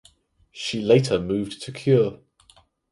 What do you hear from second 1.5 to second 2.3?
to Kure.